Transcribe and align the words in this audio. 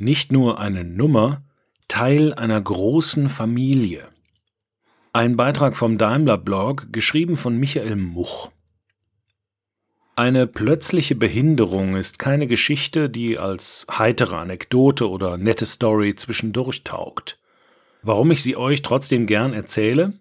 Nicht 0.00 0.32
nur 0.32 0.58
eine 0.58 0.82
Nummer, 0.82 1.42
Teil 1.86 2.32
einer 2.32 2.58
großen 2.58 3.28
Familie. 3.28 4.08
Ein 5.12 5.36
Beitrag 5.36 5.76
vom 5.76 5.98
Daimler-Blog, 5.98 6.90
geschrieben 6.90 7.36
von 7.36 7.58
Michael 7.58 7.96
Much. 7.96 8.48
Eine 10.16 10.46
plötzliche 10.46 11.16
Behinderung 11.16 11.96
ist 11.96 12.18
keine 12.18 12.46
Geschichte, 12.46 13.10
die 13.10 13.38
als 13.38 13.86
heitere 13.90 14.36
Anekdote 14.36 15.06
oder 15.06 15.36
nette 15.36 15.66
Story 15.66 16.14
zwischendurch 16.14 16.82
taugt. 16.82 17.38
Warum 18.00 18.30
ich 18.30 18.42
sie 18.42 18.56
euch 18.56 18.80
trotzdem 18.80 19.26
gern 19.26 19.52
erzähle? 19.52 20.14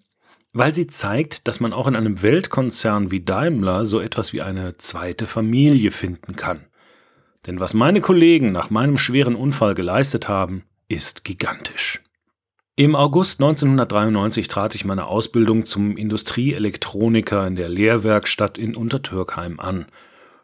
Weil 0.52 0.73
sie 0.73 0.88
zeigt, 0.88 1.48
dass 1.48 1.61
man 1.61 1.71
auch 1.71 1.88
in 1.88 1.96
einem 1.96 2.21
Weltkonzern 2.21 3.11
wie 3.11 3.21
Daimler 3.21 3.86
so 3.86 4.02
etwas 4.02 4.34
wie 4.34 4.41
eine 4.41 4.75
zweite 4.75 5.25
Familie 5.25 5.91
finden 5.91 6.36
kann. 6.36 6.66
Denn 7.48 7.60
was 7.60 7.74
meine 7.74 8.02
Kollegen 8.02 8.52
nach 8.52 8.70
meinem 8.70 8.98
schweren 8.98 9.36
Unfall 9.36 9.73
geleistet 9.76 10.27
haben, 10.27 10.63
ist 10.88 11.23
gigantisch. 11.23 12.02
Im 12.76 12.96
August 12.96 13.41
1993 13.41 14.48
trat 14.48 14.73
ich 14.73 14.86
meine 14.86 15.08
Ausbildung 15.08 15.66
zum 15.66 15.98
Industrieelektroniker 15.98 17.46
in 17.46 17.55
der 17.55 17.68
Lehrwerkstatt 17.68 18.58
in 18.58 18.76
Untertürkheim 18.76 19.60
an. 19.60 19.86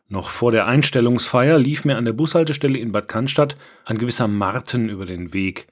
Noch 0.08 0.30
vor 0.30 0.52
der 0.52 0.68
Einstellungsfeier 0.68 1.58
lief 1.58 1.86
mir 1.86 1.98
an 1.98 2.06
der 2.06 2.14
Bushaltestelle 2.14 2.78
in 2.78 2.92
Bad 2.92 3.08
Cannstatt 3.08 3.56
ein 3.86 3.98
gewisser 3.98 4.28
Martin 4.28 4.90
über 4.90 5.06
den 5.06 5.34
Weg. 5.34 5.68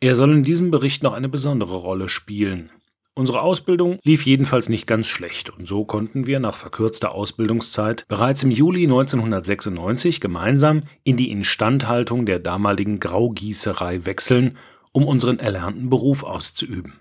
Er 0.00 0.14
soll 0.14 0.32
in 0.32 0.42
diesem 0.44 0.70
Bericht 0.70 1.02
noch 1.02 1.14
eine 1.14 1.28
besondere 1.28 1.76
Rolle 1.76 2.08
spielen. 2.08 2.70
Unsere 3.16 3.42
Ausbildung 3.42 4.00
lief 4.02 4.26
jedenfalls 4.26 4.68
nicht 4.68 4.88
ganz 4.88 5.06
schlecht 5.06 5.48
und 5.50 5.68
so 5.68 5.84
konnten 5.84 6.26
wir 6.26 6.40
nach 6.40 6.56
verkürzter 6.56 7.12
Ausbildungszeit 7.12 8.04
bereits 8.08 8.42
im 8.42 8.50
Juli 8.50 8.84
1996 8.84 10.20
gemeinsam 10.20 10.80
in 11.04 11.16
die 11.16 11.30
Instandhaltung 11.30 12.26
der 12.26 12.40
damaligen 12.40 12.98
Graugießerei 12.98 14.04
wechseln, 14.04 14.56
um 14.90 15.06
unseren 15.06 15.38
erlernten 15.38 15.90
Beruf 15.90 16.24
auszuüben. 16.24 16.94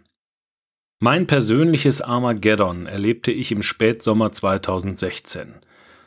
Mein 0.99 1.25
persönliches 1.25 2.01
Armageddon 2.01 2.85
erlebte 2.85 3.31
ich 3.31 3.51
im 3.51 3.63
Spätsommer 3.63 4.31
2016. 4.31 5.55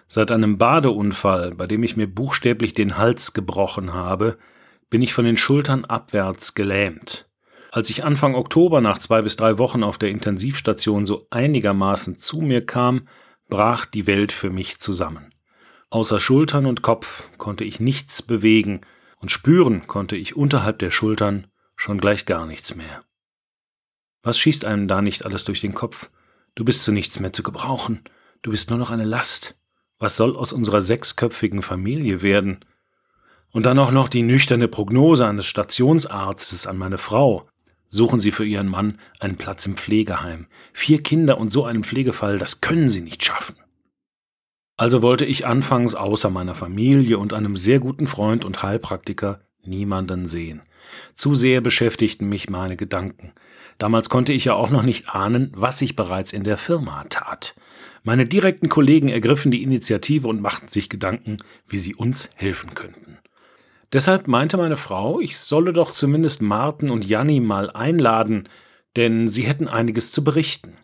Seit 0.06 0.30
einem 0.30 0.56
Badeunfall, 0.56 1.52
bei 1.56 1.66
dem 1.66 1.82
ich 1.82 1.96
mir 1.96 2.06
buchstäblich 2.06 2.74
den 2.74 2.96
Hals 2.96 3.32
gebrochen 3.32 3.92
habe, 3.92 4.38
bin 4.88 5.02
ich 5.02 5.12
von 5.12 5.24
den 5.24 5.36
Schultern 5.36 5.84
abwärts 5.84 6.54
gelähmt. 6.54 7.28
Als 7.76 7.90
ich 7.90 8.06
Anfang 8.06 8.34
Oktober 8.34 8.80
nach 8.80 8.96
zwei 8.96 9.20
bis 9.20 9.36
drei 9.36 9.58
Wochen 9.58 9.82
auf 9.82 9.98
der 9.98 10.08
Intensivstation 10.08 11.04
so 11.04 11.26
einigermaßen 11.28 12.16
zu 12.16 12.38
mir 12.38 12.64
kam, 12.64 13.06
brach 13.50 13.84
die 13.84 14.06
Welt 14.06 14.32
für 14.32 14.48
mich 14.48 14.78
zusammen. 14.78 15.34
Außer 15.90 16.18
Schultern 16.18 16.64
und 16.64 16.80
Kopf 16.80 17.28
konnte 17.36 17.64
ich 17.64 17.78
nichts 17.78 18.22
bewegen 18.22 18.80
und 19.20 19.30
spüren 19.30 19.86
konnte 19.86 20.16
ich 20.16 20.36
unterhalb 20.36 20.78
der 20.78 20.90
Schultern 20.90 21.48
schon 21.76 21.98
gleich 21.98 22.24
gar 22.24 22.46
nichts 22.46 22.74
mehr. 22.74 23.04
Was 24.22 24.38
schießt 24.38 24.64
einem 24.64 24.88
da 24.88 25.02
nicht 25.02 25.26
alles 25.26 25.44
durch 25.44 25.60
den 25.60 25.74
Kopf? 25.74 26.08
Du 26.54 26.64
bist 26.64 26.82
zu 26.82 26.92
nichts 26.92 27.20
mehr 27.20 27.34
zu 27.34 27.42
gebrauchen. 27.42 28.00
Du 28.40 28.52
bist 28.52 28.70
nur 28.70 28.78
noch 28.78 28.88
eine 28.88 29.04
Last. 29.04 29.54
Was 29.98 30.16
soll 30.16 30.34
aus 30.34 30.54
unserer 30.54 30.80
sechsköpfigen 30.80 31.60
Familie 31.60 32.22
werden? 32.22 32.64
Und 33.50 33.66
dann 33.66 33.78
auch 33.78 33.90
noch 33.90 34.08
die 34.08 34.22
nüchterne 34.22 34.66
Prognose 34.66 35.26
eines 35.26 35.44
Stationsarztes 35.44 36.66
an 36.66 36.78
meine 36.78 36.96
Frau. 36.96 37.46
Suchen 37.96 38.20
Sie 38.20 38.30
für 38.30 38.44
Ihren 38.44 38.68
Mann 38.68 38.98
einen 39.20 39.36
Platz 39.36 39.64
im 39.64 39.76
Pflegeheim. 39.76 40.48
Vier 40.74 41.02
Kinder 41.02 41.38
und 41.38 41.50
so 41.50 41.64
einem 41.64 41.82
Pflegefall, 41.82 42.38
das 42.38 42.60
können 42.60 42.90
Sie 42.90 43.00
nicht 43.00 43.24
schaffen. 43.24 43.56
Also 44.76 45.00
wollte 45.00 45.24
ich 45.24 45.46
anfangs 45.46 45.94
außer 45.94 46.28
meiner 46.28 46.54
Familie 46.54 47.16
und 47.16 47.32
einem 47.32 47.56
sehr 47.56 47.78
guten 47.78 48.06
Freund 48.06 48.44
und 48.44 48.62
Heilpraktiker 48.62 49.40
niemanden 49.64 50.26
sehen. 50.26 50.60
Zu 51.14 51.34
sehr 51.34 51.62
beschäftigten 51.62 52.28
mich 52.28 52.50
meine 52.50 52.76
Gedanken. 52.76 53.32
Damals 53.78 54.10
konnte 54.10 54.34
ich 54.34 54.44
ja 54.44 54.52
auch 54.52 54.68
noch 54.68 54.82
nicht 54.82 55.08
ahnen, 55.08 55.50
was 55.56 55.80
ich 55.80 55.96
bereits 55.96 56.34
in 56.34 56.44
der 56.44 56.58
Firma 56.58 57.04
tat. 57.08 57.54
Meine 58.02 58.26
direkten 58.26 58.68
Kollegen 58.68 59.08
ergriffen 59.08 59.50
die 59.50 59.62
Initiative 59.62 60.28
und 60.28 60.42
machten 60.42 60.68
sich 60.68 60.90
Gedanken, 60.90 61.38
wie 61.66 61.78
sie 61.78 61.94
uns 61.94 62.28
helfen 62.36 62.74
könnten. 62.74 63.16
Deshalb 63.92 64.26
meinte 64.26 64.56
meine 64.56 64.76
Frau, 64.76 65.20
ich 65.20 65.38
solle 65.38 65.72
doch 65.72 65.92
zumindest 65.92 66.42
Martin 66.42 66.90
und 66.90 67.06
Janni 67.06 67.40
mal 67.40 67.70
einladen, 67.70 68.48
denn 68.96 69.28
sie 69.28 69.42
hätten 69.42 69.68
einiges 69.68 70.10
zu 70.10 70.24
berichten. 70.24 70.76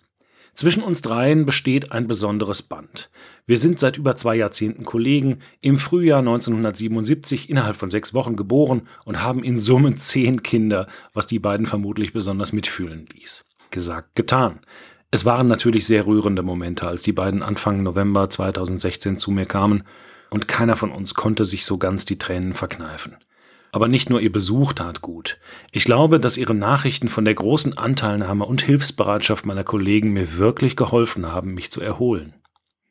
Zwischen 0.54 0.82
uns 0.82 1.00
dreien 1.00 1.46
besteht 1.46 1.92
ein 1.92 2.06
besonderes 2.06 2.62
Band. 2.62 3.10
Wir 3.46 3.56
sind 3.56 3.80
seit 3.80 3.96
über 3.96 4.16
zwei 4.16 4.36
Jahrzehnten 4.36 4.84
Kollegen, 4.84 5.38
im 5.62 5.78
Frühjahr 5.78 6.18
1977 6.18 7.48
innerhalb 7.48 7.76
von 7.76 7.88
sechs 7.88 8.12
Wochen 8.12 8.36
geboren 8.36 8.82
und 9.04 9.22
haben 9.22 9.42
in 9.42 9.58
Summe 9.58 9.96
zehn 9.96 10.42
Kinder, 10.42 10.86
was 11.14 11.26
die 11.26 11.38
beiden 11.38 11.66
vermutlich 11.66 12.12
besonders 12.12 12.52
mitfühlen 12.52 13.06
ließ. 13.14 13.44
Gesagt, 13.70 14.14
getan. 14.14 14.60
Es 15.10 15.24
waren 15.24 15.48
natürlich 15.48 15.86
sehr 15.86 16.06
rührende 16.06 16.42
Momente, 16.42 16.86
als 16.86 17.02
die 17.02 17.12
beiden 17.12 17.42
Anfang 17.42 17.82
November 17.82 18.28
2016 18.28 19.16
zu 19.16 19.30
mir 19.30 19.46
kamen 19.46 19.84
und 20.32 20.48
keiner 20.48 20.76
von 20.76 20.90
uns 20.90 21.14
konnte 21.14 21.44
sich 21.44 21.64
so 21.64 21.78
ganz 21.78 22.04
die 22.04 22.18
Tränen 22.18 22.54
verkneifen. 22.54 23.16
Aber 23.70 23.88
nicht 23.88 24.10
nur 24.10 24.20
ihr 24.20 24.32
Besuch 24.32 24.72
tat 24.72 25.00
gut. 25.00 25.38
Ich 25.70 25.84
glaube, 25.84 26.20
dass 26.20 26.36
ihre 26.36 26.54
Nachrichten 26.54 27.08
von 27.08 27.24
der 27.24 27.34
großen 27.34 27.78
Anteilnahme 27.78 28.44
und 28.44 28.62
Hilfsbereitschaft 28.62 29.46
meiner 29.46 29.64
Kollegen 29.64 30.12
mir 30.12 30.36
wirklich 30.36 30.76
geholfen 30.76 31.30
haben, 31.32 31.54
mich 31.54 31.70
zu 31.70 31.80
erholen. 31.80 32.34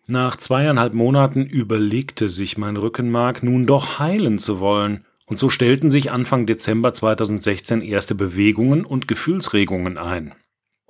Nach 0.07 0.35
zweieinhalb 0.35 0.93
Monaten 0.93 1.45
überlegte 1.45 2.29
sich 2.29 2.57
mein 2.57 2.77
Rückenmark 2.77 3.43
nun 3.43 3.65
doch 3.65 3.99
heilen 3.99 4.39
zu 4.39 4.59
wollen, 4.59 5.05
und 5.27 5.37
so 5.37 5.49
stellten 5.49 5.89
sich 5.89 6.11
Anfang 6.11 6.45
Dezember 6.45 6.93
2016 6.93 7.81
erste 7.81 8.15
Bewegungen 8.15 8.83
und 8.83 9.07
Gefühlsregungen 9.07 9.97
ein. 9.97 10.33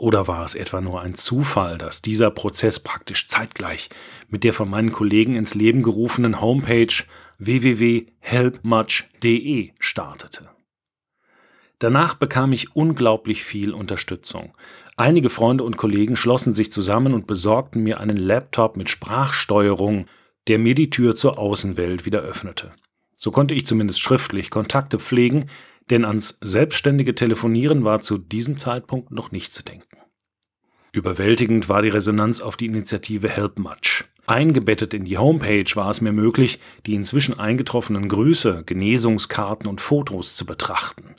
Oder 0.02 0.28
war 0.28 0.44
es 0.44 0.56
etwa 0.56 0.82
nur 0.82 1.00
ein 1.02 1.14
Zufall, 1.14 1.78
dass 1.78 2.02
dieser 2.02 2.32
Prozess 2.32 2.80
praktisch 2.80 3.28
zeitgleich 3.28 3.92
mit 4.30 4.44
der 4.44 4.52
von 4.52 4.68
meinen 4.68 4.92
Kollegen 4.92 5.36
ins 5.36 5.54
Leben 5.54 5.84
gerufenen 5.84 6.42
Homepage 6.42 7.04
www.helpmuch.de 7.38 9.70
startete? 9.80 10.50
Danach 11.78 12.16
bekam 12.16 12.52
ich 12.52 12.76
unglaublich 12.76 13.44
viel 13.44 13.76
Unterstützung. 13.76 14.56
Einige 14.98 15.30
Freunde 15.30 15.64
und 15.64 15.78
Kollegen 15.78 16.16
schlossen 16.16 16.54
sich 16.54 16.72
zusammen 16.72 17.14
und 17.14 17.28
besorgten 17.28 17.84
mir 17.84 18.00
einen 18.00 18.18
Laptop 18.18 18.78
mit 18.78 18.90
Sprachsteuerung, 18.90 20.08
der 20.48 20.58
mir 20.58 20.74
die 20.74 20.90
Tür 20.90 21.14
zur 21.14 21.38
Außenwelt 21.38 22.08
wieder 22.08 22.22
öffnete. 22.22 22.72
So 23.16 23.30
konnte 23.30 23.54
ich 23.54 23.68
zumindest 23.68 24.02
schriftlich 24.02 24.50
Kontakte 24.50 24.98
pflegen, 24.98 25.48
denn 25.90 26.06
ans 26.06 26.38
selbstständige 26.42 27.16
Telefonieren 27.16 27.84
war 27.84 28.02
zu 28.02 28.18
diesem 28.18 28.58
Zeitpunkt 28.60 29.12
noch 29.12 29.32
nicht 29.32 29.54
zu 29.54 29.64
denken. 29.64 29.98
Überwältigend 30.94 31.70
war 31.70 31.82
die 31.82 31.90
Resonanz 31.90 32.42
auf 32.42 32.58
die 32.58 32.66
Initiative 32.66 33.30
Help 33.30 33.60
Much. 33.60 34.06
Eingebettet 34.28 34.94
in 34.94 35.06
die 35.06 35.18
Homepage 35.18 35.66
war 35.76 35.90
es 35.90 36.02
mir 36.02 36.12
möglich, 36.12 36.60
die 36.86 36.96
inzwischen 36.96 37.40
eingetroffenen 37.40 38.08
Grüße, 38.08 38.64
Genesungskarten 38.66 39.68
und 39.68 39.82
Fotos 39.82 40.36
zu 40.36 40.46
betrachten. 40.46 41.16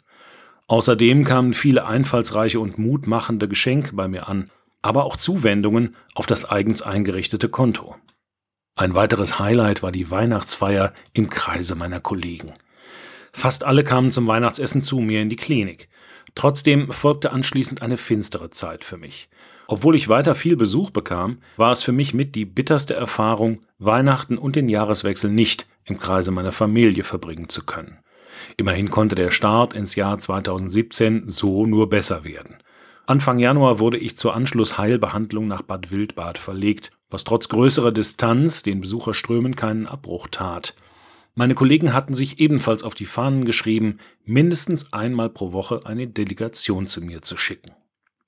Außerdem 0.68 1.24
kamen 1.24 1.52
viele 1.52 1.86
einfallsreiche 1.86 2.60
und 2.60 2.78
mutmachende 2.78 3.48
Geschenke 3.48 3.94
bei 3.94 4.08
mir 4.08 4.28
an, 4.28 4.50
aber 4.80 5.04
auch 5.04 5.16
Zuwendungen 5.16 5.96
auf 6.14 6.26
das 6.26 6.44
eigens 6.44 6.82
eingerichtete 6.82 7.48
Konto. 7.48 7.96
Ein 8.74 8.94
weiteres 8.94 9.38
Highlight 9.38 9.82
war 9.82 9.92
die 9.92 10.10
Weihnachtsfeier 10.10 10.92
im 11.12 11.28
Kreise 11.28 11.74
meiner 11.74 12.00
Kollegen. 12.00 12.52
Fast 13.32 13.64
alle 13.64 13.84
kamen 13.84 14.10
zum 14.10 14.28
Weihnachtsessen 14.28 14.82
zu 14.82 15.00
mir 15.00 15.22
in 15.22 15.28
die 15.28 15.36
Klinik. 15.36 15.88
Trotzdem 16.34 16.92
folgte 16.92 17.32
anschließend 17.32 17.82
eine 17.82 17.96
finstere 17.96 18.50
Zeit 18.50 18.84
für 18.84 18.96
mich. 18.96 19.28
Obwohl 19.68 19.96
ich 19.96 20.08
weiter 20.08 20.34
viel 20.34 20.56
Besuch 20.56 20.90
bekam, 20.90 21.38
war 21.56 21.72
es 21.72 21.82
für 21.82 21.92
mich 21.92 22.14
mit 22.14 22.34
die 22.34 22.44
bitterste 22.44 22.94
Erfahrung, 22.94 23.60
Weihnachten 23.78 24.38
und 24.38 24.56
den 24.56 24.68
Jahreswechsel 24.68 25.30
nicht 25.30 25.66
im 25.84 25.98
Kreise 25.98 26.30
meiner 26.30 26.52
Familie 26.52 27.04
verbringen 27.04 27.48
zu 27.48 27.64
können. 27.64 27.98
Immerhin 28.56 28.90
konnte 28.90 29.14
der 29.14 29.30
Start 29.30 29.74
ins 29.74 29.94
Jahr 29.94 30.18
2017 30.18 31.28
so 31.28 31.66
nur 31.66 31.88
besser 31.88 32.24
werden. 32.24 32.56
Anfang 33.06 33.38
Januar 33.38 33.78
wurde 33.78 33.98
ich 33.98 34.16
zur 34.16 34.34
Anschlussheilbehandlung 34.34 35.48
nach 35.48 35.62
Bad 35.62 35.90
Wildbad 35.90 36.38
verlegt, 36.38 36.92
was 37.10 37.24
trotz 37.24 37.48
größerer 37.48 37.92
Distanz 37.92 38.62
den 38.62 38.80
Besucherströmen 38.80 39.56
keinen 39.56 39.86
Abbruch 39.86 40.28
tat. 40.30 40.74
Meine 41.34 41.54
Kollegen 41.54 41.94
hatten 41.94 42.12
sich 42.12 42.40
ebenfalls 42.40 42.82
auf 42.82 42.94
die 42.94 43.06
Fahnen 43.06 43.44
geschrieben, 43.46 43.98
mindestens 44.24 44.92
einmal 44.92 45.30
pro 45.30 45.52
Woche 45.52 45.80
eine 45.84 46.06
Delegation 46.06 46.86
zu 46.86 47.00
mir 47.00 47.22
zu 47.22 47.38
schicken. 47.38 47.72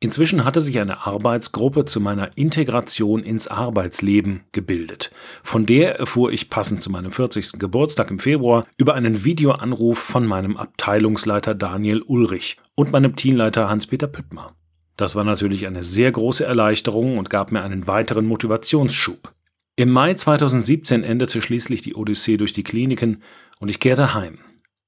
Inzwischen 0.01 0.45
hatte 0.45 0.61
sich 0.61 0.81
eine 0.81 1.07
Arbeitsgruppe 1.07 1.85
zu 1.85 2.01
meiner 2.01 2.37
Integration 2.37 3.23
ins 3.23 3.49
Arbeitsleben 3.49 4.43
gebildet. 4.53 5.11
Von 5.43 5.67
der 5.67 5.99
erfuhr 5.99 6.33
ich 6.33 6.51
passend 6.51 6.83
zu 6.83 6.91
meinem 6.91 7.11
40. 7.11 7.59
Geburtstag 7.59 8.11
im 8.11 8.19
Februar 8.19 8.67
über 8.77 8.95
einen 8.95 9.25
Videoanruf 9.25 9.99
von 9.99 10.27
meinem 10.27 10.57
Abteilungsleiter 10.57 11.55
Daniel 11.55 12.03
Ulrich 12.03 12.59
und 12.75 12.93
meinem 12.93 13.17
Teamleiter 13.17 13.69
Hans-Peter 13.71 14.07
Püttmer. 14.07 14.53
Das 14.97 15.15
war 15.15 15.25
natürlich 15.25 15.67
eine 15.67 15.83
sehr 15.83 16.13
große 16.13 16.45
Erleichterung 16.45 17.19
und 17.19 17.31
gab 17.31 17.51
mir 17.51 17.63
einen 17.63 17.87
weiteren 17.87 18.27
Motivationsschub. 18.27 19.33
Im 19.77 19.91
Mai 19.91 20.15
2017 20.15 21.03
endete 21.03 21.43
schließlich 21.43 21.83
die 21.83 21.97
Odyssee 21.97 22.37
durch 22.37 22.53
die 22.53 22.63
Kliniken 22.63 23.23
und 23.59 23.71
ich 23.71 23.81
kehrte 23.81 24.15
heim. 24.15 24.39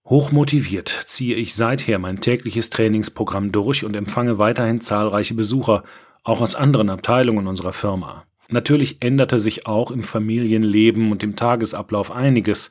Hochmotiviert 0.04 0.88
ziehe 1.06 1.34
ich 1.34 1.56
seither 1.56 1.98
mein 1.98 2.20
tägliches 2.20 2.70
Trainingsprogramm 2.70 3.50
durch 3.50 3.84
und 3.84 3.96
empfange 3.96 4.38
weiterhin 4.38 4.80
zahlreiche 4.80 5.34
Besucher, 5.34 5.82
auch 6.22 6.40
aus 6.40 6.54
anderen 6.54 6.88
Abteilungen 6.88 7.48
unserer 7.48 7.72
Firma. 7.72 8.26
Natürlich 8.48 8.98
änderte 9.00 9.40
sich 9.40 9.66
auch 9.66 9.90
im 9.90 10.04
Familienleben 10.04 11.10
und 11.10 11.24
im 11.24 11.34
Tagesablauf 11.34 12.12
einiges, 12.12 12.70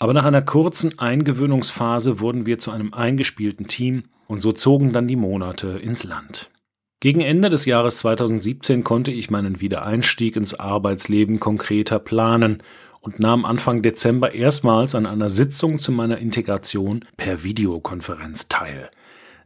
aber 0.00 0.14
nach 0.14 0.24
einer 0.24 0.42
kurzen 0.42 0.98
Eingewöhnungsphase 0.98 2.18
wurden 2.18 2.46
wir 2.46 2.58
zu 2.58 2.72
einem 2.72 2.92
eingespielten 2.92 3.68
Team 3.68 4.04
und 4.26 4.40
so 4.40 4.50
zogen 4.50 4.92
dann 4.92 5.06
die 5.06 5.14
Monate 5.14 5.78
ins 5.80 6.02
Land. 6.02 6.50
Gegen 7.00 7.20
Ende 7.20 7.48
des 7.48 7.64
Jahres 7.64 7.98
2017 7.98 8.82
konnte 8.82 9.12
ich 9.12 9.30
meinen 9.30 9.60
Wiedereinstieg 9.60 10.34
ins 10.34 10.58
Arbeitsleben 10.58 11.38
konkreter 11.38 12.00
planen 12.00 12.60
und 13.00 13.20
nahm 13.20 13.44
Anfang 13.44 13.82
Dezember 13.82 14.34
erstmals 14.34 14.96
an 14.96 15.06
einer 15.06 15.30
Sitzung 15.30 15.78
zu 15.78 15.92
meiner 15.92 16.18
Integration 16.18 17.04
per 17.16 17.44
Videokonferenz 17.44 18.48
teil. 18.48 18.90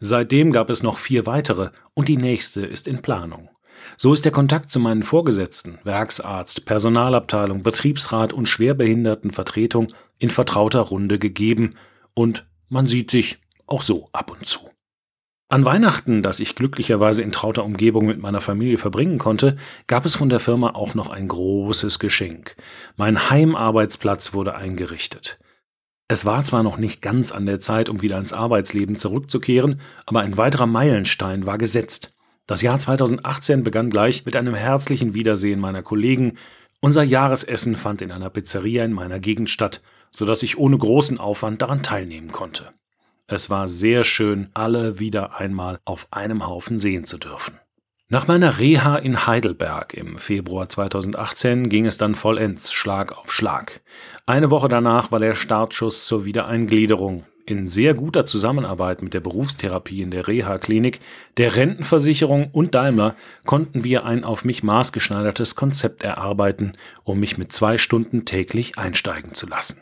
Seitdem 0.00 0.50
gab 0.50 0.70
es 0.70 0.82
noch 0.82 0.99
vier 0.99 1.26
weitere 1.26 1.70
und 1.93 2.08
die 2.08 2.16
nächste 2.16 2.62
ist 2.62 2.88
in 2.88 3.02
Planung. 3.02 3.50
So 3.98 4.14
ist 4.14 4.25
der 4.25 4.32
Kontakt 4.32 4.70
zu 4.70 4.81
meinen 4.81 5.02
Vorgesetzten, 5.02 5.78
Werksarzt, 5.84 6.64
Personalabteilung, 6.64 7.62
Betriebsrat 7.62 8.32
und 8.32 8.48
Schwerbehindertenvertretung 8.48 9.88
in 10.19 10.31
vertrauter 10.31 10.81
Runde 10.81 11.19
gegeben 11.19 11.75
und 12.14 12.46
man 12.70 12.87
sieht 12.87 13.10
sich 13.10 13.40
auch 13.66 13.82
so 13.82 14.08
ab 14.12 14.31
und 14.31 14.46
zu. 14.46 14.71
An 15.52 15.66
Weihnachten, 15.66 16.22
das 16.22 16.40
ich 16.40 16.54
glücklicherweise 16.54 17.20
in 17.20 17.31
trauter 17.31 17.62
Umgebung 17.62 18.06
mit 18.06 18.19
meiner 18.19 18.40
Familie 18.40 18.78
verbringen 18.78 19.19
konnte, 19.19 19.58
gab 19.87 20.06
es 20.06 20.14
von 20.14 20.31
der 20.31 20.40
Firma 20.40 20.70
auch 20.70 20.94
noch 20.94 21.10
ein 21.10 21.28
großes 21.28 21.99
Geschenk. 21.99 22.56
Mein 22.96 23.28
Heimarbeitsplatz 23.28 24.32
wurde 24.32 24.54
eingerichtet. 24.54 25.38
Es 26.08 26.25
war 26.25 26.43
zwar 26.43 26.62
noch 26.62 26.78
nicht 26.78 27.02
ganz 27.02 27.32
an 27.32 27.44
der 27.44 27.60
Zeit, 27.60 27.90
um 27.90 28.00
wieder 28.00 28.16
ins 28.16 28.32
Arbeitsleben 28.32 28.96
zurückzukehren, 28.96 29.78
aber 30.06 30.20
ein 30.20 30.38
weiterer 30.38 30.64
Meilenstein 30.64 31.44
war 31.44 31.58
gesetzt. 31.58 32.14
Das 32.46 32.62
Jahr 32.62 32.78
2018 32.78 33.62
begann 33.62 33.90
gleich 33.90 34.25
mit 34.25 34.37
einem 34.37 34.55
herzlichen 34.55 35.12
Wiedersehen 35.12 35.60
meiner 35.60 35.82
Kollegen. 35.82 36.38
Unser 36.81 37.02
Jahresessen 37.02 37.76
fand 37.76 38.00
in 38.00 38.10
einer 38.10 38.31
Pizzeria 38.31 38.87
in 38.87 38.94
meiner 38.94 39.20
Gegend 39.20 39.50
statt, 39.50 39.82
sodass 40.12 40.43
ich 40.44 40.56
ohne 40.56 40.78
großen 40.78 41.19
Aufwand 41.20 41.60
daran 41.60 41.82
teilnehmen 41.82 42.32
konnte. 42.32 42.72
Es 43.34 43.49
war 43.49 43.67
sehr 43.67 44.05
schön, 44.05 44.50
alle 44.52 44.99
wieder 44.99 45.40
einmal 45.40 45.81
auf 45.87 46.06
einem 46.11 46.46
Haufen 46.46 46.79
sehen 46.79 47.05
zu 47.06 47.17
dürfen. 47.17 47.58
Nach 48.11 48.29
meiner 48.29 48.58
Reha 48.58 48.96
in 48.96 49.26
Heidelberg 49.26 49.94
im 49.94 50.19
Februar 50.19 50.69
2018 50.69 51.70
ging 51.70 51.87
es 51.87 51.96
dann 51.96 52.14
vollends 52.14 52.75
Schlag 52.75 53.17
auf 53.17 53.32
Schlag. 53.32 53.81
Eine 54.26 54.50
Woche 54.50 54.69
danach 54.69 55.12
war 55.12 55.19
der 55.19 55.34
Startschuss 55.34 56.05
zur 56.05 56.26
Wiedereingliederung. 56.26 57.25
In 57.46 57.67
sehr 57.67 57.94
guter 57.94 58.26
Zusammenarbeit 58.26 59.00
mit 59.00 59.14
der 59.14 59.20
Berufstherapie 59.20 60.02
in 60.02 60.11
der 60.11 60.29
Reha-Klinik, 60.29 61.00
der 61.38 61.56
Rentenversicherung 61.56 62.50
und 62.52 62.75
Daimler 62.75 63.17
konnten 63.46 63.82
wir 63.82 64.05
ein 64.05 64.25
auf 64.25 64.44
mich 64.44 64.62
maßgeschneidertes 64.62 65.56
Konzept 65.56 66.02
erarbeiten, 66.02 66.75
um 67.02 67.19
mich 67.19 67.38
mit 67.38 67.50
zwei 67.50 67.79
Stunden 67.79 68.26
täglich 68.26 68.76
einsteigen 68.76 69.32
zu 69.32 69.46
lassen. 69.46 69.81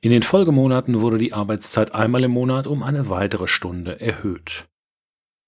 In 0.00 0.10
den 0.10 0.22
Folgemonaten 0.22 1.00
wurde 1.00 1.18
die 1.18 1.32
Arbeitszeit 1.32 1.94
einmal 1.94 2.24
im 2.24 2.30
Monat 2.30 2.66
um 2.66 2.82
eine 2.82 3.08
weitere 3.08 3.48
Stunde 3.48 4.00
erhöht. 4.00 4.66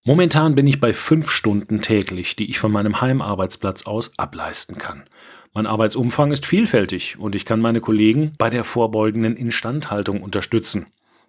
Momentan 0.05 0.55
bin 0.55 0.67
ich 0.67 0.81
bei 0.81 0.93
fünf 0.93 1.31
Stunden 1.31 1.82
täglich, 1.82 2.35
die 2.35 2.49
ich 2.49 2.59
von 2.59 2.73
meinem 2.73 3.00
Heimarbeitsplatz 3.00 3.87
aus 3.87 4.12
ableisten 4.17 4.79
kann. 4.79 5.05
Mein 5.53 5.67
Arbeitsumfang 5.67 6.31
ist 6.31 6.47
vielfältig 6.47 7.19
und 7.19 7.35
ich 7.35 7.44
kann 7.44 7.61
meine 7.61 7.81
Kollegen 7.81 8.32
bei 8.38 8.50
der 8.50 8.65
vorbeugenden 8.65 9.37
Instandhaltung 9.37 10.23
unterstützen. 10.23 10.87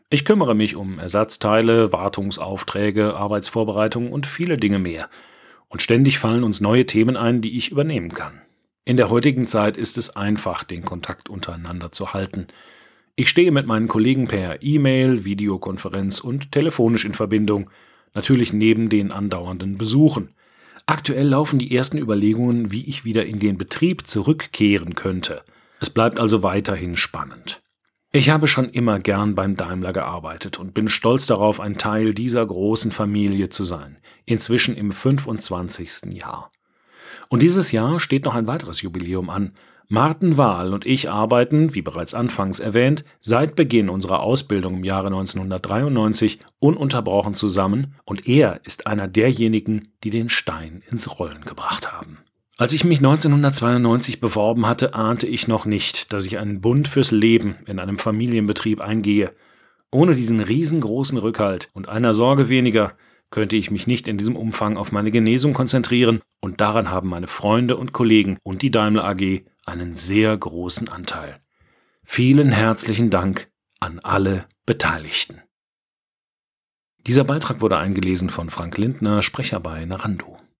Ich 0.09 0.25
kümmere 0.25 0.55
mich 0.55 0.75
um 0.75 0.99
Ersatzteile, 0.99 1.91
Wartungsaufträge, 1.91 3.15
Arbeitsvorbereitungen 3.15 4.11
und 4.11 4.27
viele 4.27 4.57
Dinge 4.57 4.77
mehr. 4.77 5.09
Und 5.69 5.81
ständig 5.81 6.19
fallen 6.19 6.43
uns 6.43 6.61
neue 6.61 6.85
Themen 6.85 7.17
ein, 7.17 7.41
die 7.41 7.57
ich 7.57 7.71
übernehmen 7.71 8.13
kann. 8.13 8.41
In 8.83 8.97
der 8.97 9.09
heutigen 9.09 9.47
Zeit 9.47 9.77
ist 9.77 9.97
es 9.97 10.15
einfach, 10.15 10.63
den 10.63 10.83
Kontakt 10.83 11.29
untereinander 11.29 11.91
zu 11.91 12.13
halten. 12.13 12.47
Ich 13.15 13.29
stehe 13.29 13.51
mit 13.51 13.67
meinen 13.67 13.87
Kollegen 13.87 14.27
per 14.27 14.61
E-Mail, 14.61 15.25
Videokonferenz 15.25 16.19
und 16.19 16.51
telefonisch 16.51 17.05
in 17.05 17.13
Verbindung, 17.13 17.69
natürlich 18.13 18.53
neben 18.53 18.89
den 18.89 19.11
andauernden 19.11 19.77
Besuchen. 19.77 20.29
Aktuell 20.85 21.27
laufen 21.27 21.59
die 21.59 21.75
ersten 21.75 21.97
Überlegungen, 21.97 22.71
wie 22.71 22.87
ich 22.87 23.05
wieder 23.05 23.25
in 23.25 23.39
den 23.39 23.57
Betrieb 23.57 24.07
zurückkehren 24.07 24.95
könnte. 24.95 25.43
Es 25.79 25.89
bleibt 25.89 26.19
also 26.19 26.43
weiterhin 26.43 26.97
spannend. 26.97 27.61
Ich 28.13 28.29
habe 28.29 28.47
schon 28.47 28.69
immer 28.69 28.99
gern 28.99 29.35
beim 29.35 29.55
Daimler 29.55 29.93
gearbeitet 29.93 30.59
und 30.59 30.73
bin 30.73 30.89
stolz 30.89 31.27
darauf, 31.27 31.61
ein 31.61 31.77
Teil 31.77 32.13
dieser 32.13 32.45
großen 32.45 32.91
Familie 32.91 33.49
zu 33.49 33.63
sein, 33.63 33.97
inzwischen 34.25 34.75
im 34.75 34.91
25. 34.91 36.13
Jahr. 36.13 36.51
Und 37.29 37.41
dieses 37.41 37.71
Jahr 37.71 38.01
steht 38.01 38.25
noch 38.25 38.35
ein 38.35 38.47
weiteres 38.47 38.81
Jubiläum 38.81 39.29
an, 39.29 39.53
Martin 39.93 40.37
Wahl 40.37 40.73
und 40.73 40.85
ich 40.85 41.11
arbeiten, 41.11 41.75
wie 41.75 41.81
bereits 41.81 42.13
anfangs 42.13 42.61
erwähnt, 42.61 43.03
seit 43.19 43.57
Beginn 43.57 43.89
unserer 43.89 44.21
Ausbildung 44.21 44.77
im 44.77 44.83
Jahre 44.85 45.07
1993 45.07 46.39
ununterbrochen 46.59 47.33
zusammen 47.33 47.95
und 48.05 48.25
er 48.25 48.61
ist 48.63 48.87
einer 48.87 49.09
derjenigen, 49.09 49.89
die 50.05 50.09
den 50.09 50.29
Stein 50.29 50.81
ins 50.89 51.19
Rollen 51.19 51.41
gebracht 51.41 51.91
haben. 51.91 52.19
Als 52.57 52.71
ich 52.71 52.85
mich 52.85 52.99
1992 52.99 54.21
beworben 54.21 54.65
hatte, 54.65 54.93
ahnte 54.93 55.27
ich 55.27 55.49
noch 55.49 55.65
nicht, 55.65 56.13
dass 56.13 56.25
ich 56.25 56.39
einen 56.39 56.61
Bund 56.61 56.87
fürs 56.87 57.11
Leben 57.11 57.57
in 57.67 57.77
einem 57.77 57.97
Familienbetrieb 57.97 58.79
eingehe. 58.79 59.33
Ohne 59.91 60.15
diesen 60.15 60.39
riesengroßen 60.39 61.17
Rückhalt 61.17 61.67
und 61.73 61.89
einer 61.89 62.13
Sorge 62.13 62.47
weniger 62.47 62.93
könnte 63.29 63.57
ich 63.57 63.71
mich 63.71 63.87
nicht 63.87 64.07
in 64.07 64.17
diesem 64.17 64.37
Umfang 64.37 64.77
auf 64.77 64.93
meine 64.93 65.11
Genesung 65.11 65.51
konzentrieren 65.51 66.21
und 66.39 66.61
daran 66.61 66.89
haben 66.89 67.09
meine 67.09 67.27
Freunde 67.27 67.75
und 67.75 67.91
Kollegen 67.91 68.37
und 68.43 68.61
die 68.61 68.71
Daimler 68.71 69.03
AG 69.03 69.41
einen 69.71 69.95
sehr 69.95 70.37
großen 70.37 70.89
Anteil. 70.89 71.39
Vielen 72.03 72.51
herzlichen 72.51 73.09
Dank 73.09 73.49
an 73.79 73.99
alle 73.99 74.45
Beteiligten. 74.65 75.41
Dieser 77.07 77.23
Beitrag 77.23 77.61
wurde 77.61 77.77
eingelesen 77.77 78.29
von 78.29 78.49
Frank 78.49 78.77
Lindner, 78.77 79.23
Sprecher 79.23 79.59
bei 79.59 79.85
Narando. 79.85 80.37